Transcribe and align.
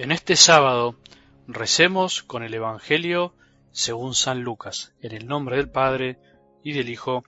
En 0.00 0.12
este 0.12 0.34
sábado 0.34 0.96
recemos 1.46 2.22
con 2.22 2.42
el 2.42 2.54
Evangelio 2.54 3.34
según 3.70 4.14
San 4.14 4.40
Lucas, 4.40 4.94
en 5.02 5.12
el 5.12 5.26
nombre 5.26 5.58
del 5.58 5.68
Padre, 5.68 6.18
y 6.62 6.72
del 6.72 6.88
Hijo, 6.88 7.22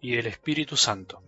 y 0.00 0.16
del 0.16 0.26
Espíritu 0.26 0.76
Santo. 0.76 1.22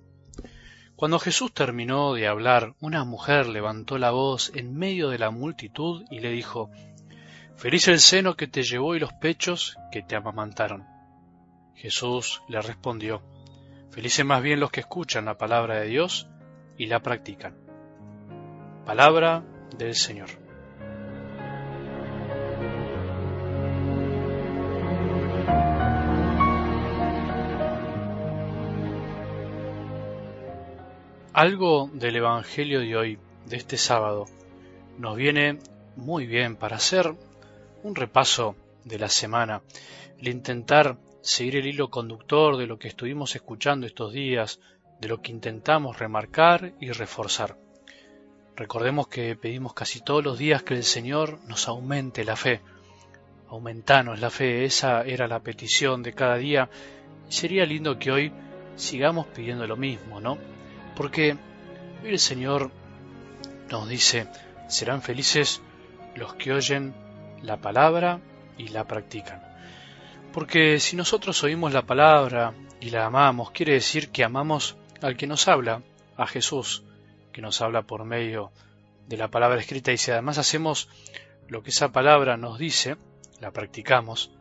Cuando 0.96 1.20
Jesús 1.20 1.54
terminó 1.54 2.14
de 2.14 2.26
hablar, 2.26 2.74
una 2.80 3.04
mujer 3.04 3.46
levantó 3.46 3.98
la 3.98 4.10
voz 4.10 4.50
en 4.56 4.76
medio 4.76 5.10
de 5.10 5.20
la 5.20 5.30
multitud 5.30 6.02
y 6.10 6.18
le 6.18 6.30
dijo, 6.30 6.72
Feliz 7.54 7.86
el 7.86 8.00
seno 8.00 8.34
que 8.34 8.48
te 8.48 8.64
llevó 8.64 8.96
y 8.96 8.98
los 8.98 9.12
pechos 9.12 9.76
que 9.92 10.02
te 10.02 10.16
amamantaron. 10.16 10.88
Jesús 11.76 12.42
le 12.48 12.60
respondió, 12.60 13.22
Felices 13.92 14.26
más 14.26 14.42
bien 14.42 14.58
los 14.58 14.72
que 14.72 14.80
escuchan 14.80 15.26
la 15.26 15.38
palabra 15.38 15.78
de 15.78 15.86
Dios 15.86 16.26
y 16.76 16.86
la 16.86 16.98
practican. 16.98 17.54
Palabra 18.84 19.44
del 19.78 19.94
Señor. 19.94 20.49
Algo 31.40 31.88
del 31.94 32.16
Evangelio 32.16 32.80
de 32.80 32.94
hoy, 32.94 33.18
de 33.46 33.56
este 33.56 33.78
sábado, 33.78 34.26
nos 34.98 35.16
viene 35.16 35.58
muy 35.96 36.26
bien 36.26 36.54
para 36.54 36.76
hacer 36.76 37.14
un 37.82 37.94
repaso 37.94 38.56
de 38.84 38.98
la 38.98 39.08
semana, 39.08 39.62
el 40.18 40.28
intentar 40.28 40.98
seguir 41.22 41.56
el 41.56 41.66
hilo 41.66 41.88
conductor 41.88 42.58
de 42.58 42.66
lo 42.66 42.78
que 42.78 42.88
estuvimos 42.88 43.34
escuchando 43.36 43.86
estos 43.86 44.12
días, 44.12 44.60
de 45.00 45.08
lo 45.08 45.22
que 45.22 45.32
intentamos 45.32 45.98
remarcar 45.98 46.74
y 46.78 46.90
reforzar. 46.90 47.56
Recordemos 48.54 49.08
que 49.08 49.34
pedimos 49.34 49.72
casi 49.72 50.02
todos 50.02 50.22
los 50.22 50.38
días 50.38 50.62
que 50.62 50.74
el 50.74 50.84
Señor 50.84 51.38
nos 51.48 51.68
aumente 51.68 52.22
la 52.22 52.36
fe. 52.36 52.60
Aumentanos 53.48 54.20
la 54.20 54.28
fe, 54.28 54.66
esa 54.66 55.04
era 55.04 55.26
la 55.26 55.40
petición 55.40 56.02
de 56.02 56.12
cada 56.12 56.36
día. 56.36 56.68
Y 57.30 57.32
sería 57.32 57.64
lindo 57.64 57.98
que 57.98 58.10
hoy 58.10 58.30
sigamos 58.76 59.26
pidiendo 59.28 59.66
lo 59.66 59.78
mismo, 59.78 60.20
¿no? 60.20 60.59
Porque 61.00 61.34
el 62.04 62.18
Señor 62.18 62.70
nos 63.70 63.88
dice, 63.88 64.26
serán 64.68 65.00
felices 65.00 65.62
los 66.14 66.34
que 66.34 66.52
oyen 66.52 66.92
la 67.40 67.56
palabra 67.56 68.20
y 68.58 68.68
la 68.68 68.86
practican. 68.86 69.42
Porque 70.30 70.78
si 70.78 70.96
nosotros 70.96 71.42
oímos 71.42 71.72
la 71.72 71.86
palabra 71.86 72.52
y 72.80 72.90
la 72.90 73.06
amamos, 73.06 73.50
quiere 73.50 73.72
decir 73.72 74.10
que 74.10 74.24
amamos 74.24 74.76
al 75.00 75.16
que 75.16 75.26
nos 75.26 75.48
habla, 75.48 75.80
a 76.18 76.26
Jesús, 76.26 76.82
que 77.32 77.40
nos 77.40 77.62
habla 77.62 77.80
por 77.80 78.04
medio 78.04 78.52
de 79.06 79.16
la 79.16 79.28
palabra 79.28 79.58
escrita 79.58 79.92
y 79.92 79.96
si 79.96 80.10
además 80.10 80.36
hacemos 80.36 80.90
lo 81.48 81.62
que 81.62 81.70
esa 81.70 81.92
palabra 81.92 82.36
nos 82.36 82.58
dice, 82.58 82.98
la 83.40 83.52
practicamos, 83.52 84.32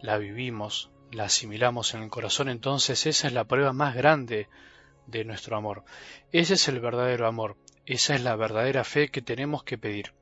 la 0.00 0.16
vivimos, 0.16 0.88
la 1.12 1.24
asimilamos 1.24 1.92
en 1.92 2.04
el 2.04 2.08
corazón, 2.08 2.48
entonces 2.48 3.04
esa 3.04 3.26
es 3.26 3.34
la 3.34 3.44
prueba 3.44 3.74
más 3.74 3.94
grande 3.94 4.48
de 5.10 5.24
nuestro 5.24 5.56
amor. 5.56 5.84
Ese 6.32 6.54
es 6.54 6.68
el 6.68 6.80
verdadero 6.80 7.26
amor, 7.26 7.56
esa 7.86 8.14
es 8.14 8.22
la 8.22 8.36
verdadera 8.36 8.84
fe 8.84 9.10
que 9.10 9.22
tenemos 9.22 9.64
que 9.64 9.78
pedir. 9.78 10.12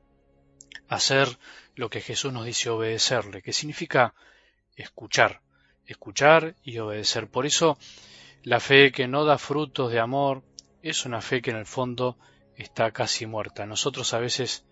Hacer 0.87 1.37
lo 1.75 1.89
que 1.89 2.01
Jesús 2.01 2.33
nos 2.33 2.45
dice 2.45 2.69
obedecerle, 2.69 3.41
que 3.41 3.53
significa 3.53 4.13
escuchar, 4.75 5.41
escuchar 5.85 6.55
y 6.63 6.77
obedecer. 6.79 7.27
Por 7.27 7.45
eso 7.45 7.77
la 8.43 8.59
fe 8.59 8.91
que 8.91 9.07
no 9.07 9.25
da 9.25 9.37
frutos 9.37 9.91
de 9.91 9.99
amor 9.99 10.43
es 10.81 11.05
una 11.05 11.21
fe 11.21 11.41
que 11.41 11.51
en 11.51 11.57
el 11.57 11.65
fondo 11.65 12.17
está 12.55 12.91
casi 12.91 13.25
muerta. 13.25 13.65
Nosotros 13.65 14.13
a 14.13 14.19
veces 14.19 14.65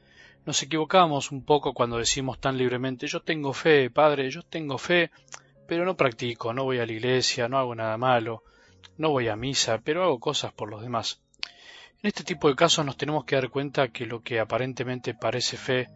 nos 0.46 0.64
equivocamos 0.64 1.32
un 1.32 1.44
poco 1.44 1.74
cuando 1.74 1.98
decimos 1.98 2.40
tan 2.40 2.58
libremente 2.58 3.08
yo 3.08 3.22
tengo 3.22 3.54
fe, 3.54 3.90
Padre, 3.90 4.30
yo 4.30 4.44
tengo 4.44 4.78
fe, 4.78 5.12
pero 5.68 5.86
no 5.86 5.98
practico, 5.98 6.54
no 6.54 6.64
voy 6.64 6.80
a 6.80 6.86
la 6.86 6.94
iglesia, 6.94 7.50
no 7.50 7.58
hago 7.58 7.76
nada 7.76 7.98
malo, 7.98 8.44
no 8.98 9.10
voy 9.10 9.28
a 9.28 9.36
misa, 9.36 9.80
pero 9.84 10.04
hago 10.04 10.20
cosas 10.20 10.54
por 10.54 10.70
los 10.70 10.82
demás. 10.82 11.22
En 12.02 12.08
este 12.08 12.24
tipo 12.24 12.48
de 12.48 12.56
casos 12.56 12.86
nos 12.86 12.98
tenemos 12.98 13.26
que 13.26 13.36
dar 13.36 13.50
cuenta 13.50 13.88
que 13.90 14.06
lo 14.06 14.22
que 14.22 14.40
aparentemente 14.40 15.14
parece 15.14 15.58
fe, 15.58 15.90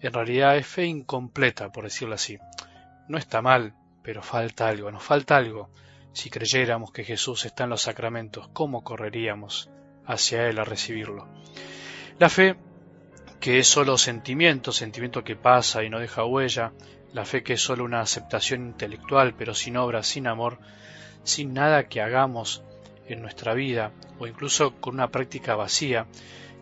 en 0.00 0.12
realidad 0.12 0.56
es 0.56 0.66
fe 0.66 0.86
incompleta, 0.86 1.70
por 1.70 1.84
decirlo 1.84 2.14
así. 2.14 2.38
No 3.08 3.18
está 3.18 3.42
mal, 3.42 3.74
pero 4.02 4.22
falta 4.22 4.68
algo, 4.68 4.90
nos 4.90 5.02
falta 5.02 5.36
algo. 5.36 5.70
Si 6.12 6.30
creyéramos 6.30 6.92
que 6.92 7.04
Jesús 7.04 7.44
está 7.44 7.64
en 7.64 7.70
los 7.70 7.82
sacramentos, 7.82 8.48
¿cómo 8.52 8.82
correríamos 8.82 9.70
hacia 10.06 10.48
Él 10.48 10.58
a 10.58 10.64
recibirlo? 10.64 11.28
La 12.18 12.28
fe, 12.28 12.56
que 13.40 13.58
es 13.58 13.66
solo 13.66 13.98
sentimiento, 13.98 14.72
sentimiento 14.72 15.24
que 15.24 15.36
pasa 15.36 15.84
y 15.84 15.90
no 15.90 15.98
deja 15.98 16.24
huella, 16.24 16.72
la 17.12 17.24
fe 17.24 17.42
que 17.42 17.54
es 17.54 17.60
solo 17.60 17.84
una 17.84 18.00
aceptación 18.00 18.66
intelectual, 18.66 19.34
pero 19.34 19.54
sin 19.54 19.76
obra, 19.76 20.02
sin 20.02 20.26
amor, 20.26 20.58
sin 21.24 21.54
nada 21.54 21.88
que 21.88 22.00
hagamos 22.00 22.62
en 23.06 23.20
nuestra 23.20 23.54
vida, 23.54 23.92
o 24.18 24.26
incluso 24.26 24.74
con 24.80 24.94
una 24.94 25.10
práctica 25.10 25.54
vacía, 25.56 26.06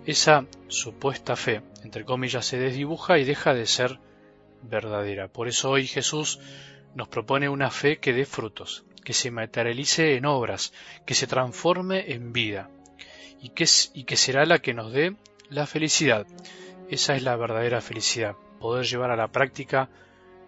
esa 0.07 0.47
supuesta 0.69 1.37
fe, 1.37 1.63
entre 1.85 2.05
comillas, 2.05 2.47
se 2.47 2.59
desdibuja 2.59 3.19
y 3.19 3.25
deja 3.25 3.55
de 3.55 3.67
ser 3.67 3.99
verdadera. 4.63 5.29
Por 5.29 5.49
eso 5.49 5.71
hoy 5.71 5.87
Jesús 5.87 6.41
nos 6.95 7.09
propone 7.09 7.49
una 7.49 7.71
fe 7.71 7.99
que 7.99 8.13
dé 8.13 8.25
frutos, 8.25 8.85
que 9.05 9.13
se 9.13 9.31
materialice 9.31 10.17
en 10.17 10.27
obras, 10.27 10.73
que 11.07 11.15
se 11.15 11.27
transforme 11.27 12.13
en 12.13 12.33
vida 12.33 12.71
y 13.41 13.51
que, 13.51 13.67
y 13.95 14.05
que 14.05 14.17
será 14.17 14.45
la 14.45 14.59
que 14.59 14.75
nos 14.75 14.93
dé 14.93 15.17
la 15.49 15.67
felicidad. 15.67 16.27
Esa 16.89 17.15
es 17.15 17.23
la 17.23 17.37
verdadera 17.37 17.81
felicidad, 17.81 18.35
poder 18.59 18.87
llevar 18.87 19.11
a 19.11 19.17
la 19.17 19.29
práctica 19.29 19.89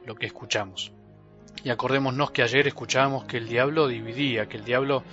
lo 0.05 0.17
que 0.17 0.27
escuchamos. 0.27 0.93
Y 1.65 1.71
acordémonos 1.71 2.31
que 2.31 2.43
ayer 2.43 2.67
escuchábamos 2.67 3.25
que 3.25 3.37
el 3.37 3.49
diablo 3.49 3.87
dividía, 3.87 4.49
que 4.49 4.57
el 4.57 4.65
diablo 4.65 5.05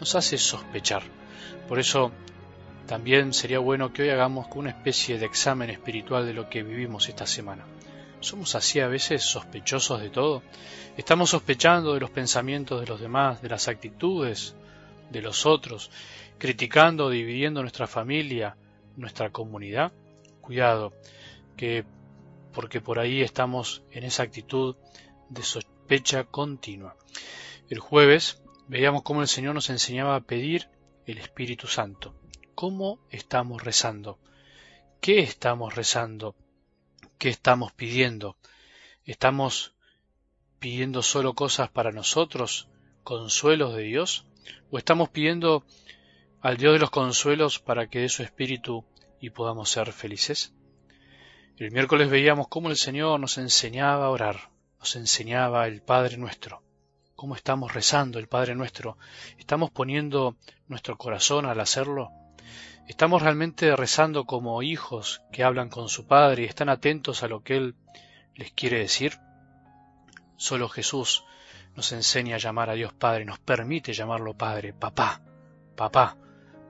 nos 0.00 0.14
hace 0.14 0.38
sospechar. 0.38 1.02
Por 1.68 1.78
eso 1.78 2.12
también 2.86 3.32
sería 3.32 3.58
bueno 3.58 3.92
que 3.92 4.02
hoy 4.02 4.10
hagamos 4.10 4.46
una 4.54 4.70
especie 4.70 5.18
de 5.18 5.26
examen 5.26 5.70
espiritual 5.70 6.26
de 6.26 6.34
lo 6.34 6.48
que 6.48 6.62
vivimos 6.62 7.08
esta 7.08 7.26
semana. 7.26 7.64
¿Somos 8.20 8.54
así 8.54 8.80
a 8.80 8.88
veces 8.88 9.22
sospechosos 9.22 10.00
de 10.00 10.10
todo? 10.10 10.42
¿Estamos 10.96 11.30
sospechando 11.30 11.94
de 11.94 12.00
los 12.00 12.10
pensamientos 12.10 12.80
de 12.80 12.86
los 12.86 13.00
demás, 13.00 13.42
de 13.42 13.48
las 13.48 13.68
actitudes 13.68 14.54
de 15.10 15.22
los 15.22 15.46
otros, 15.46 15.90
criticando, 16.38 17.10
dividiendo 17.10 17.62
nuestra 17.62 17.86
familia, 17.86 18.56
nuestra 18.96 19.30
comunidad? 19.30 19.92
Cuidado, 20.40 20.92
que 21.56 21.84
porque 22.52 22.80
por 22.80 22.98
ahí 22.98 23.22
estamos 23.22 23.82
en 23.90 24.04
esa 24.04 24.22
actitud 24.22 24.76
de 25.28 25.42
El 27.68 27.78
jueves 27.78 28.42
veíamos 28.66 29.02
cómo 29.02 29.20
el 29.20 29.28
Señor 29.28 29.54
nos 29.54 29.68
enseñaba 29.68 30.16
a 30.16 30.22
pedir 30.22 30.70
el 31.04 31.18
Espíritu 31.18 31.66
Santo. 31.66 32.14
¿Cómo 32.54 32.98
estamos 33.10 33.62
rezando? 33.62 34.18
¿Qué 35.02 35.18
estamos 35.18 35.74
rezando? 35.74 36.34
¿Qué 37.18 37.28
estamos 37.28 37.72
pidiendo? 37.72 38.38
¿Estamos 39.04 39.74
pidiendo 40.60 41.02
solo 41.02 41.34
cosas 41.34 41.68
para 41.68 41.92
nosotros, 41.92 42.68
consuelos 43.04 43.76
de 43.76 43.82
Dios? 43.82 44.24
¿O 44.70 44.78
estamos 44.78 45.10
pidiendo 45.10 45.62
al 46.40 46.56
Dios 46.56 46.72
de 46.72 46.78
los 46.78 46.90
consuelos 46.90 47.58
para 47.58 47.88
que 47.88 47.98
dé 47.98 48.08
su 48.08 48.22
espíritu 48.22 48.86
y 49.20 49.28
podamos 49.28 49.68
ser 49.68 49.92
felices? 49.92 50.54
El 51.58 51.70
miércoles 51.70 52.08
veíamos 52.08 52.48
cómo 52.48 52.70
el 52.70 52.78
Señor 52.78 53.20
nos 53.20 53.36
enseñaba 53.36 54.06
a 54.06 54.10
orar, 54.10 54.51
nos 54.82 54.96
enseñaba 54.96 55.68
el 55.68 55.80
Padre 55.80 56.16
nuestro. 56.16 56.60
¿Cómo 57.14 57.36
estamos 57.36 57.72
rezando 57.72 58.18
el 58.18 58.26
Padre 58.26 58.56
nuestro? 58.56 58.98
¿Estamos 59.38 59.70
poniendo 59.70 60.34
nuestro 60.66 60.98
corazón 60.98 61.46
al 61.46 61.60
hacerlo? 61.60 62.10
¿Estamos 62.88 63.22
realmente 63.22 63.76
rezando 63.76 64.24
como 64.24 64.60
hijos 64.60 65.22
que 65.30 65.44
hablan 65.44 65.68
con 65.68 65.88
su 65.88 66.08
Padre 66.08 66.42
y 66.42 66.46
están 66.46 66.68
atentos 66.68 67.22
a 67.22 67.28
lo 67.28 67.44
que 67.44 67.58
Él 67.58 67.76
les 68.34 68.50
quiere 68.50 68.80
decir? 68.80 69.20
Solo 70.36 70.68
Jesús 70.68 71.22
nos 71.76 71.92
enseña 71.92 72.34
a 72.34 72.40
llamar 72.40 72.68
a 72.68 72.74
Dios 72.74 72.92
Padre, 72.92 73.24
nos 73.24 73.38
permite 73.38 73.92
llamarlo 73.92 74.34
Padre, 74.34 74.72
papá, 74.72 75.20
papá, 75.76 76.16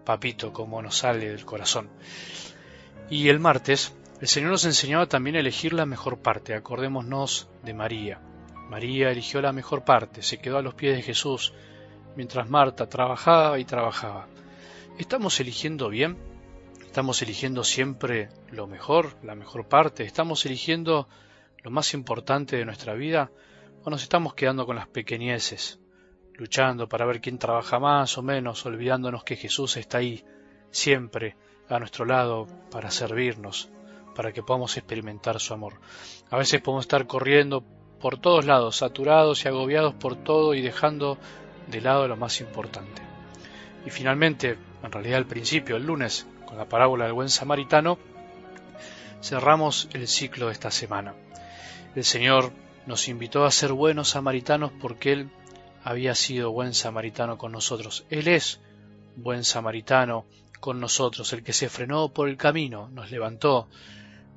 papito, 0.04 0.52
como 0.52 0.82
nos 0.82 0.98
sale 0.98 1.30
del 1.30 1.46
corazón. 1.46 1.88
Y 3.08 3.30
el 3.30 3.40
martes, 3.40 3.94
el 4.22 4.28
Señor 4.28 4.52
nos 4.52 4.64
enseñaba 4.64 5.06
también 5.06 5.34
a 5.34 5.40
elegir 5.40 5.72
la 5.72 5.84
mejor 5.84 6.22
parte. 6.22 6.54
Acordémonos 6.54 7.48
de 7.64 7.74
María. 7.74 8.20
María 8.68 9.10
eligió 9.10 9.40
la 9.42 9.52
mejor 9.52 9.84
parte, 9.84 10.22
se 10.22 10.38
quedó 10.38 10.58
a 10.58 10.62
los 10.62 10.74
pies 10.74 10.94
de 10.94 11.02
Jesús, 11.02 11.52
mientras 12.14 12.48
Marta 12.48 12.88
trabajaba 12.88 13.58
y 13.58 13.64
trabajaba. 13.64 14.28
¿Estamos 14.96 15.40
eligiendo 15.40 15.88
bien? 15.88 16.18
¿Estamos 16.86 17.20
eligiendo 17.20 17.64
siempre 17.64 18.28
lo 18.52 18.68
mejor, 18.68 19.16
la 19.24 19.34
mejor 19.34 19.66
parte? 19.66 20.04
¿Estamos 20.04 20.46
eligiendo 20.46 21.08
lo 21.64 21.72
más 21.72 21.92
importante 21.92 22.56
de 22.56 22.64
nuestra 22.64 22.94
vida? 22.94 23.32
¿O 23.82 23.90
nos 23.90 24.04
estamos 24.04 24.34
quedando 24.34 24.66
con 24.66 24.76
las 24.76 24.86
pequeñeces, 24.86 25.80
luchando 26.34 26.88
para 26.88 27.06
ver 27.06 27.20
quién 27.20 27.38
trabaja 27.38 27.80
más 27.80 28.16
o 28.18 28.22
menos, 28.22 28.64
olvidándonos 28.66 29.24
que 29.24 29.34
Jesús 29.34 29.76
está 29.78 29.98
ahí, 29.98 30.24
siempre 30.70 31.34
a 31.68 31.80
nuestro 31.80 32.04
lado, 32.04 32.46
para 32.70 32.92
servirnos, 32.92 33.72
para 34.14 34.32
que 34.32 34.42
podamos 34.42 34.76
experimentar 34.76 35.40
su 35.40 35.54
amor. 35.54 35.74
A 36.30 36.36
veces 36.36 36.60
podemos 36.60 36.84
estar 36.84 37.06
corriendo 37.06 37.64
por 38.00 38.18
todos 38.18 38.44
lados, 38.44 38.76
saturados 38.76 39.44
y 39.44 39.48
agobiados 39.48 39.94
por 39.94 40.16
todo 40.16 40.54
y 40.54 40.60
dejando 40.60 41.18
de 41.68 41.80
lado 41.80 42.08
lo 42.08 42.16
más 42.16 42.40
importante. 42.40 43.02
Y 43.86 43.90
finalmente, 43.90 44.58
en 44.82 44.92
realidad 44.92 45.18
al 45.18 45.26
principio, 45.26 45.76
el 45.76 45.86
lunes, 45.86 46.26
con 46.46 46.56
la 46.56 46.68
parábola 46.68 47.04
del 47.04 47.14
buen 47.14 47.28
samaritano, 47.28 47.98
cerramos 49.22 49.88
el 49.92 50.08
ciclo 50.08 50.46
de 50.46 50.52
esta 50.52 50.70
semana. 50.70 51.14
El 51.94 52.04
Señor 52.04 52.52
nos 52.86 53.08
invitó 53.08 53.44
a 53.44 53.50
ser 53.50 53.72
buenos 53.72 54.10
samaritanos 54.10 54.72
porque 54.80 55.12
Él 55.12 55.30
había 55.84 56.14
sido 56.14 56.52
buen 56.52 56.74
samaritano 56.74 57.38
con 57.38 57.52
nosotros. 57.52 58.04
Él 58.10 58.28
es 58.28 58.60
buen 59.16 59.44
samaritano 59.44 60.24
con 60.60 60.80
nosotros, 60.80 61.32
el 61.32 61.42
que 61.42 61.52
se 61.52 61.68
frenó 61.68 62.08
por 62.10 62.28
el 62.28 62.36
camino, 62.36 62.88
nos 62.88 63.10
levantó, 63.10 63.68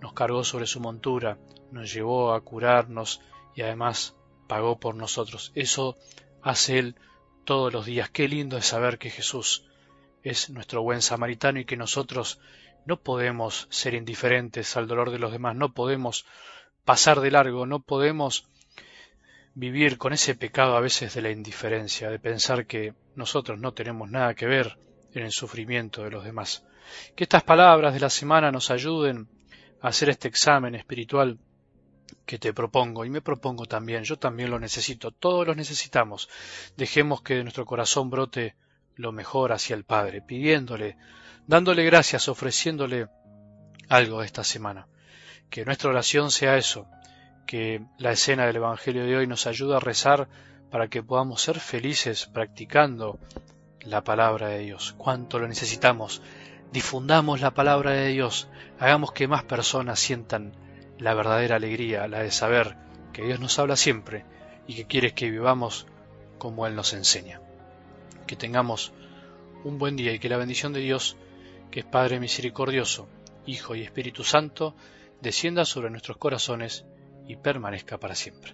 nos 0.05 0.13
cargó 0.13 0.43
sobre 0.43 0.67
su 0.67 0.79
montura, 0.79 1.39
nos 1.71 1.91
llevó 1.91 2.35
a 2.35 2.41
curarnos 2.41 3.21
y 3.55 3.63
además 3.63 4.15
pagó 4.47 4.79
por 4.79 4.93
nosotros. 4.93 5.51
Eso 5.55 5.97
hace 6.43 6.77
Él 6.77 6.95
todos 7.43 7.73
los 7.73 7.87
días. 7.87 8.11
Qué 8.11 8.27
lindo 8.27 8.55
es 8.55 8.67
saber 8.67 8.99
que 8.99 9.09
Jesús 9.09 9.65
es 10.21 10.51
nuestro 10.51 10.83
buen 10.83 11.01
samaritano 11.01 11.59
y 11.59 11.65
que 11.65 11.75
nosotros 11.75 12.39
no 12.85 13.01
podemos 13.01 13.65
ser 13.71 13.95
indiferentes 13.95 14.77
al 14.77 14.85
dolor 14.85 15.09
de 15.09 15.17
los 15.17 15.31
demás, 15.31 15.55
no 15.55 15.73
podemos 15.73 16.27
pasar 16.83 17.19
de 17.19 17.31
largo, 17.31 17.65
no 17.65 17.79
podemos 17.79 18.47
vivir 19.55 19.97
con 19.97 20.13
ese 20.13 20.35
pecado 20.35 20.77
a 20.77 20.81
veces 20.81 21.15
de 21.15 21.23
la 21.23 21.31
indiferencia, 21.31 22.11
de 22.11 22.19
pensar 22.19 22.67
que 22.67 22.93
nosotros 23.15 23.57
no 23.57 23.73
tenemos 23.73 24.07
nada 24.11 24.35
que 24.35 24.45
ver 24.45 24.77
en 25.15 25.23
el 25.23 25.31
sufrimiento 25.31 26.03
de 26.03 26.11
los 26.11 26.23
demás. 26.23 26.63
Que 27.15 27.23
estas 27.23 27.41
palabras 27.41 27.95
de 27.95 28.01
la 28.01 28.11
semana 28.11 28.51
nos 28.51 28.69
ayuden 28.69 29.29
hacer 29.87 30.09
este 30.09 30.27
examen 30.27 30.73
espiritual 30.75 31.37
que 32.25 32.39
te 32.39 32.53
propongo 32.53 33.05
y 33.05 33.09
me 33.09 33.21
propongo 33.21 33.65
también, 33.65 34.03
yo 34.03 34.17
también 34.17 34.49
lo 34.49 34.59
necesito, 34.59 35.11
todos 35.11 35.45
lo 35.45 35.53
necesitamos. 35.53 36.27
Dejemos 36.75 37.21
que 37.21 37.35
de 37.35 37.43
nuestro 37.43 37.65
corazón 37.65 38.09
brote 38.09 38.55
lo 38.95 39.11
mejor 39.11 39.51
hacia 39.51 39.75
el 39.75 39.83
Padre, 39.83 40.21
pidiéndole, 40.21 40.97
dándole 41.45 41.83
gracias, 41.83 42.27
ofreciéndole 42.27 43.07
algo 43.87 44.23
esta 44.23 44.43
semana. 44.43 44.87
Que 45.49 45.65
nuestra 45.65 45.91
oración 45.91 46.31
sea 46.31 46.57
eso, 46.57 46.87
que 47.45 47.85
la 47.99 48.11
escena 48.11 48.47
del 48.47 48.55
Evangelio 48.55 49.05
de 49.05 49.17
hoy 49.17 49.27
nos 49.27 49.45
ayude 49.45 49.75
a 49.75 49.79
rezar 49.79 50.27
para 50.71 50.87
que 50.87 51.03
podamos 51.03 51.41
ser 51.41 51.59
felices 51.59 52.25
practicando 52.25 53.19
la 53.81 54.03
palabra 54.03 54.47
de 54.49 54.59
Dios. 54.59 54.95
Cuánto 54.97 55.37
lo 55.37 55.47
necesitamos. 55.47 56.23
Difundamos 56.75 57.39
la 57.39 57.53
palabra 57.53 57.91
de 57.91 58.09
Dios. 58.09 58.49
Hagamos 58.79 59.13
que 59.13 59.29
más 59.29 59.45
personas 59.45 59.97
sientan 59.97 60.51
la 60.99 61.13
verdadera 61.13 61.55
alegría, 61.55 62.05
la 62.09 62.19
de 62.19 62.31
saber 62.31 62.75
que 63.13 63.23
Dios 63.23 63.39
nos 63.39 63.57
habla 63.59 63.77
siempre 63.77 64.25
y 64.67 64.75
que 64.75 64.85
quiere 64.85 65.13
que 65.13 65.31
vivamos 65.31 65.87
como 66.37 66.67
Él 66.67 66.75
nos 66.75 66.91
enseña. 66.91 67.39
Que 68.27 68.35
tengamos 68.35 68.91
un 69.63 69.77
buen 69.77 69.95
día 69.95 70.11
y 70.11 70.19
que 70.19 70.27
la 70.27 70.35
bendición 70.35 70.73
de 70.73 70.81
Dios, 70.81 71.15
que 71.71 71.79
es 71.79 71.85
Padre 71.85 72.19
misericordioso, 72.19 73.07
Hijo 73.45 73.73
y 73.75 73.81
Espíritu 73.83 74.25
Santo, 74.25 74.75
descienda 75.21 75.63
sobre 75.63 75.89
nuestros 75.89 76.17
corazones 76.17 76.83
y 77.25 77.37
permanezca 77.37 78.01
para 78.01 78.15
siempre. 78.15 78.53